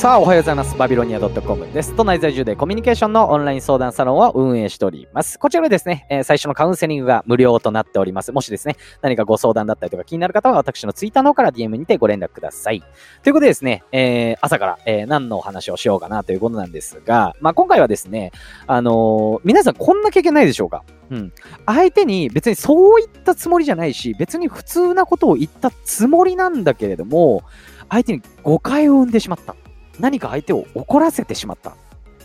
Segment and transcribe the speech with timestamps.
[0.00, 0.78] さあ、おはようございます。
[0.78, 1.94] バビロニア .com です。
[1.94, 5.38] 都内在住でコミュニケーションのオンライン相談サロンを運営しております。
[5.38, 8.32] こちらでですね、えー最初のカウンセリングが無料となっております。
[8.32, 12.82] もしですね、何かご相談だったりとか気になる方は私のツイッターの方から DM にてご連絡ください。
[13.22, 18.32] ということでですね、えー朝から、えー何のお話をしようかなということなんですが、まあ、今回はですね、
[18.66, 20.82] あの皆さんこんな経験ないでしょうか？
[21.10, 21.32] うん。
[21.66, 27.42] 相手に別にそういったつもりじゃないし、別に普通なことを言ったつもりなんだけれども、
[27.90, 29.54] 相手に誤解を生んでしまった。
[30.00, 31.76] 何か相手を怒らせてしまった。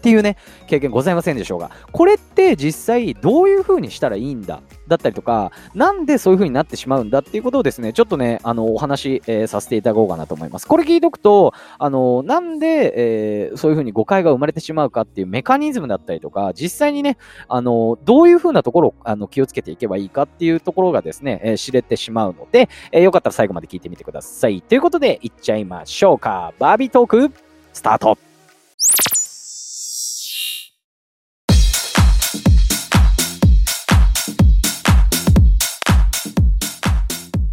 [0.00, 1.70] っていうね、経験ございませんでしょうか。
[1.92, 10.66] これって実際どういう風にしたらいいんだだったりとか、なんでそういう風になってしまうんだっていうことをですね、ちょっとね、あの、お話、えーさせていただこうかなと思います。
[10.66, 24.62] これ聞いとくと、あの、なんで、えーそういう風に誤解が生まれてしまうかっていうメカニズムだったりとか、実際にね、あの、どういう風なところをあの気をつけていけばいいかっていうところがですね、えー知れてしまうので、えーよかったら最後まで聞いてみてください。
[24.62, 26.54] ということで、いっちゃいましょうか。
[26.58, 27.30] バービートーク、
[27.72, 28.18] スタート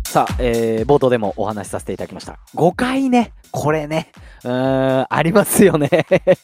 [0.05, 2.39] さあ、えー冒頭でもお話しさせていただきました。
[2.55, 3.33] 誤解ね。
[3.51, 4.11] これね。
[4.43, 5.89] うーん、ありますよね。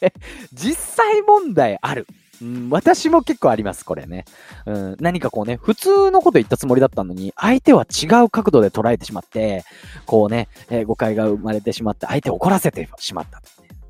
[0.52, 2.06] 実際問題ある。
[2.42, 4.26] うん、私も結構あります、これね。
[4.66, 9.64] うん、何かこうね、普通のこと言ったつもりだったのに、相手は違う角度で捉えてしまって、
[10.06, 13.42] こうね、えー誤解が生まれてしまって、相手を怒らせてしまった、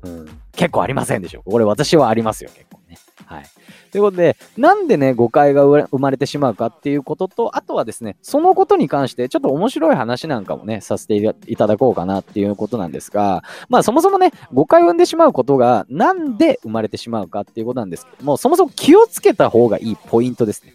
[0.05, 0.39] うん。
[0.53, 1.51] 結構ありませんでしょうか。
[1.51, 2.97] これ私はありますよ、結構ね。
[3.25, 3.45] はい。
[3.91, 11.15] ということで、なんでね、誤解が生まれてしまうかっていうことと、あとはですね、そのことに関して、ちょっと面白い話なんかもね、させて
[11.47, 20.73] いただこうかなっていうことなんですが、まあそもそもね、誤解を生んでしまうことが、なんで生まれてしまうかっていうことなんですけども、そもそも気をつけた方がいいポイントですね。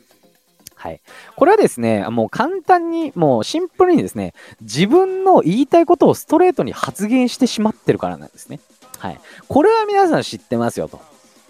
[0.75, 1.01] はい。
[1.37, 8.61] これはですね、もう簡単に、もうシンプルにですね、自分の言いたいことをストレートに発言してしまってるからなんですね。
[9.01, 9.21] はい。
[9.49, 11.01] これは皆さん知ってますよと。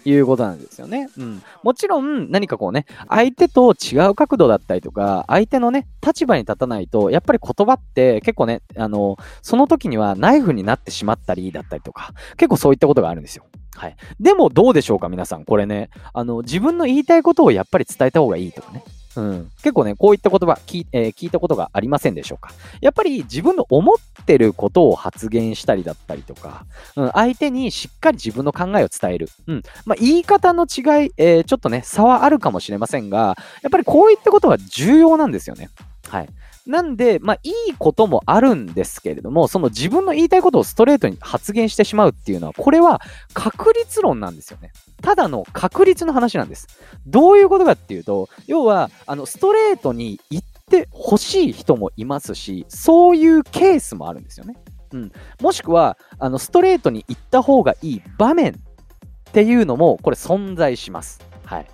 [0.03, 1.09] いうことなんですよね。
[1.17, 1.43] うん。
[1.63, 13.45] もちろん何かこうね、相手と違う角度だったりとか、相手のね、立場に立たないと、やっぱり言葉って結構ね、あの、その時にはナイフになってしまったりだったりとか、結構そういったことがあるんですよ。
[13.75, 13.95] はい。
[14.19, 15.45] でもどうでしょうか、皆さん。
[15.45, 18.83] これね、あの、自分の言いたいことをやっぱり伝えた方がいいとかね。
[19.15, 22.53] うん、結構ね、こういった言葉聞,、えー聞いたことがありませんでしょうか。
[22.79, 23.95] やっぱり自分の思っ
[24.25, 29.29] てることを発言したりだったりとか、うん、相手にしっかり自分の考えを伝える。
[29.47, 35.69] うんまあ、言い方の違い、えーちょっとね、差はあるかもしれませんが、やっぱりこういったことは重要なんですよね。
[36.11, 36.29] はい。
[36.67, 43.01] なんで、まあ、いいこともあるんですけれども、その自分の言いたいことをストレートに発言してしまうっていうのは、これは
[43.33, 44.73] 確率論なんですよね。
[45.01, 46.67] ただの確率の話なんです。
[47.07, 54.57] どういうことかっていうと、要は、あの、ストレートに言ってほしい人もいますし、そういうケースもあるんですよね。
[54.91, 55.11] うん。
[55.41, 61.21] もしくは、あの、ストレートに言った方がいい場面っていうのも、これ存在します。
[61.45, 61.67] はい。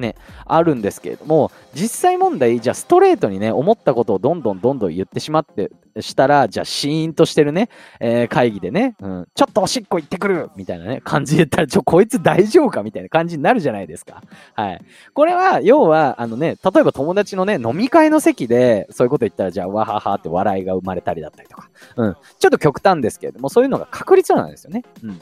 [0.00, 0.16] ね、
[0.46, 7.68] あるんですけれども、実際問題、じゃあストレートにね、思ったことをどんどんどんどん言ってしまって、したら、じゃあシーンとしてるね、
[7.98, 14.22] えー会議でね、うん、ちょっとおしっこ行ってくるみたいなね、感じで言ったら、ちょ、こいつ大丈夫かみたいな感じになるじゃないですか。
[14.54, 14.80] はい。
[15.14, 22.16] これは、要は、あのね、例えば友達のね、飲み会の席で、そういうこと言ったら、じゃあ、わははって笑いが生まれたりだったりとか、うん。
[22.38, 24.84] ちょっと極端ですけれども、そういうのが確率なんですよね。
[25.02, 25.20] うん。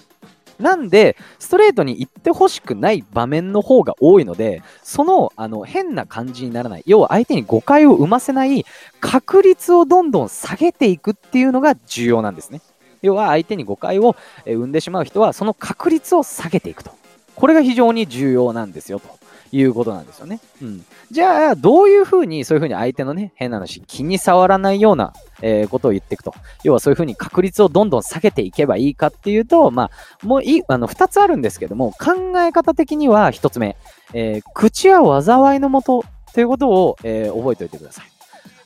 [0.58, 8.64] なんで、ストレートに行ってほしくない場面の方が多いので、その、あの、変な感じにならない、要は相手に誤解を生ませない
[9.00, 12.60] 確率をどんどん下げていくっていうのが重要なんですね。
[13.02, 16.90] 要は相手に誤解を生んでしまう人は、その確率を下げていくと。
[17.36, 19.17] これが非常に重要なんですよ、と
[19.52, 20.40] いうことなんですよね。
[20.62, 20.84] うん。
[21.10, 26.34] じゃあ、どういうふうに、そういうふうに相手のね、変な話、気に障らないような、えーことを言っていくと。
[26.64, 29.90] 要はそういうふうに確率をどんどん下げていけばいいかっていうと、ま
[30.22, 33.76] あ、もういい、あの、二つあるんですけども、考え方的には一つ目、
[34.12, 36.04] えー口は災いのもと
[36.34, 38.06] ということを、えー覚えておいてください。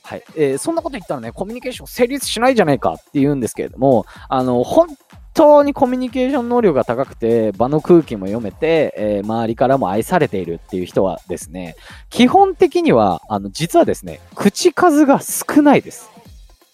[0.03, 0.23] はい。
[0.35, 4.87] えーそんなこと言ったらね、コミュニケーション成立しないじゃないかって言うんですけれども、あの、本
[5.33, 11.75] 当にコミュニケーション能力が高くて、場の空気も読めて、えー周りからも愛されているっていう人はですね、
[12.09, 16.11] 基本的には、あの、実はですね、口数が少ないです。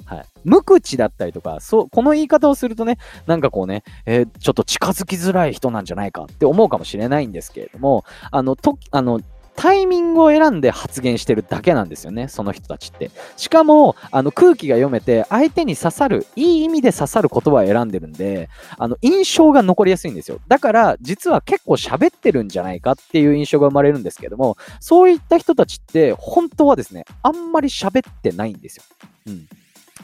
[0.05, 0.25] はい。
[0.43, 2.97] 無口だったりとか、そう、この言い方をするとね、
[3.27, 9.21] なんかこうね、えーちょっと近づきづらい人なんじゃないかって思うかもしれないんですけれども、あの、と、あの、
[9.55, 13.11] タイミングを選んで発言してるだけなんですよね、その人たちって。
[13.37, 20.39] しかも、あの空気が読めて、相手に刺さる、いい意味で刺さる言葉を選んでるんで、あの印象が残りやすいんですよ。
[20.47, 28.83] だから、実は結構喋ってるんじゃないかっていう印象が生まれるんですけども、そういった人たちって、本当はですね、あんまり喋ってないんですよ。
[29.27, 29.47] うん。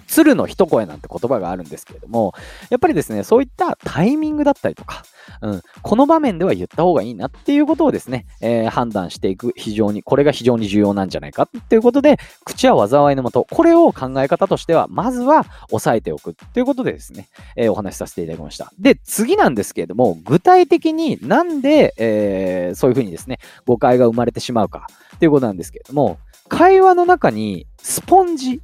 [0.08, 2.34] 鶴の一声なんて言葉があるんですけれども、
[2.70, 5.04] やっぱりですね、そういったタイミングだったりとか、
[5.42, 18.72] うん、この場面では言った方がいいなっていうことをですね、えー、判断していく非常に、これが非常に重要なんじゃないかっていうことで、口は災いのもと、これを考え方としては、まずは押さえておくっていうことでですね、えー、お話しさせていただきました。
[18.80, 28.62] で、次なんですけれども、具体的になんで、えー、そういうふうにですね、誤解が生まれてしまうかっていうことなんですけれども、会話の中にスポンジ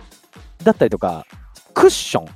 [0.63, 1.25] だったりとか、
[1.73, 2.27] クッション、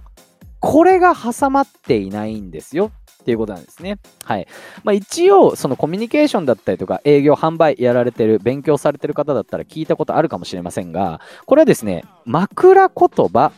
[0.59, 2.91] これが挟まっていないんですよ
[3.21, 3.97] っていうことなんですね。
[4.23, 4.47] はい。
[4.83, 13.51] まあ、一応、そのコミュニケーションだったりとか、営業、販売やられてる、勉強されてる方だったら聞いたことあるかもしれませんが、これはですね、枕言葉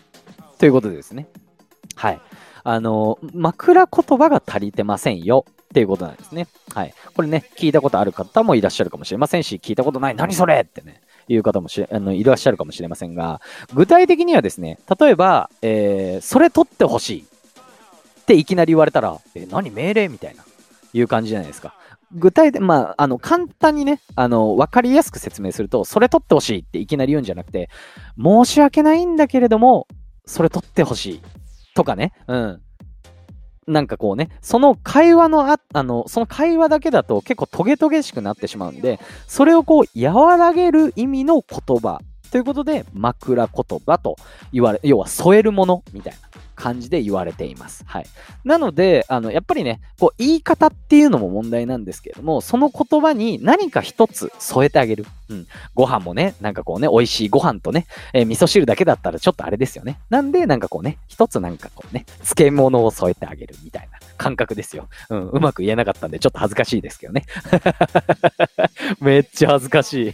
[0.57, 1.27] ということでですね。
[1.95, 2.21] はい。
[2.63, 6.47] あの、枕言葉が足りてませんよっていうことなんですね。
[6.73, 6.93] はい。
[7.13, 13.41] これね、聞いたことある方もいらっしゃるかもしれませんし、聞いたことない、何それってね、いう方もしあのいらっしゃるかもしれませんが、
[13.73, 17.25] 具体的にはですね、例えば、えー、それ取ってほしい
[18.21, 20.43] っていきなり言われたら、え、何命令みたいな、
[20.93, 21.73] いう感じじゃないですか。
[22.13, 27.69] 具体的、まあ、あの、簡単にね、あの、わかりやすく説明すると、それ取ってほしいっていきなり言うんじゃなくて、
[28.21, 29.87] 申し訳ないんだけれども、
[30.25, 31.21] それ取ってほしい。
[31.73, 32.61] とかね、うん。
[33.67, 41.99] なんかこうね、その会話のあ、あの、その会話だけだと結構トゲトゲしくなってしまうんで、それをこう和らげる意味の言葉
[42.31, 44.15] ということで、枕言葉と
[44.53, 46.26] 言われ、要は添えるものみたいな。
[46.57, 47.85] 感じで言われています。
[47.85, 48.05] はい。
[48.43, 55.05] なので、あの、やっぱりね、こう、言い方っていうのも問題なんですけれども、その言葉に何か一つ添えてあげる。
[55.29, 55.47] うん。
[55.75, 59.99] ご飯もね、なんかこうね、美味しいご飯とね、えー、味噌汁だけだったらちょっとあれですよね。
[60.09, 64.87] なんで、なんかこうね、一つなんかこうね、漬物を添えてあげるみたいな感覚ですよ。
[65.09, 67.25] うん、うまく言えなかったんで、ちょっと恥ずかしいですけどね。
[68.99, 70.13] めっちゃ恥ずかしい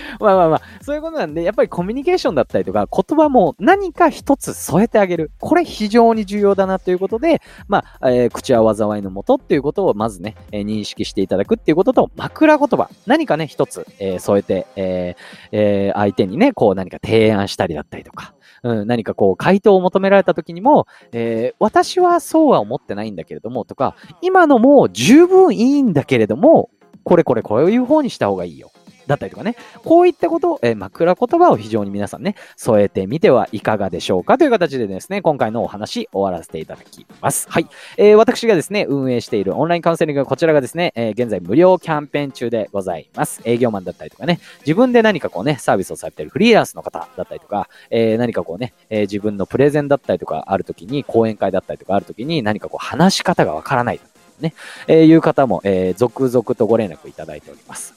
[0.20, 5.30] まあまあまあ、そういうことなんで、やっぱりコミュニケーションだったりとか、言葉も何か一つ添えてあげる。
[5.40, 12.88] これ非常に重要だなということで、まあ、えー、口は災いのもとっていうことをまずね、えー、認識していただくっていうことと、枕言葉。
[13.06, 15.16] 何かね、一つ、えー、添えて、え
[15.52, 26.70] え相手にね、こう何か提案したりだったりとか、うん、何かこう回答を求められた時にも、えー、私はそうは思ってないんだけれどもとか、今のも十分いいんだけれども、
[27.04, 28.70] これこれこういう方にした方がいいよ。
[29.08, 37.48] だったりとかね、こういったことを、えー、枕言葉を非常に皆さんね、添えてみてはいかがでしょうかという形でですね、今回のお話終わらせていただきます。
[37.50, 37.66] はい。
[37.96, 43.40] えー、私がですね、運営しているオンラインカウンセリング、こちらがですね、えー、現在無料キャンペーン中でございます。
[43.44, 54.00] 営業マンだったりとかね、自分で何かこうね、サービスをされているフリーランスの方だったりとか、え、何かこうね、え、自分のプレゼンだったりとかあるときに、講演会だったりとかあるときに、何かこう話し方がわからない
[54.40, 54.54] ね、
[54.86, 57.94] えー、いう方も、えー、続々とご連絡いただいております。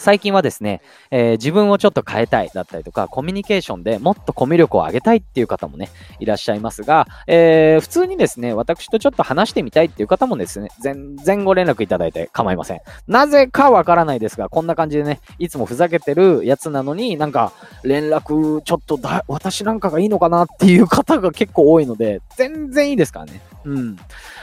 [0.00, 0.80] 最近はですね、
[1.10, 12.80] えー、自分をちょっと変えたいだったりとか、コミュニケーションでもっとコミュ力を上げたいっていう方もね、いらっしゃいますが、えー、普通にですね、私とちょっと話してみたいっていう方もですね、全然ご連絡いただいて構いません。
[13.06, 17.52] なぜかわからないですが、こんな感じでね、いつもふざけてるやつなのになんか、
[17.84, 23.42] 連絡ちょっとだ、私なんかがいいのかなっていう方が結構多いので、全然いいですからね。
[23.64, 23.96] うん。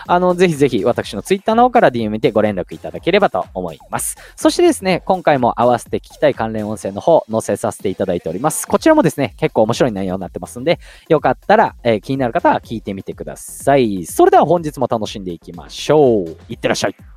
[0.05, 4.17] あの、ぜひぜひ私の Twitter の方から DM 見てご連絡いただければと思います。
[4.35, 8.67] そしてですね、今回もも合わせて聞きたい関連音声の方載せさせていただいております。
[8.67, 14.05] こちらもですね、結構面白い内容になってますんで、よかったら、えー、気になる方は聞いてみてください。
[14.05, 16.37] それでは本日も楽しんでいきましょう。
[16.49, 17.16] いってらっしゃい。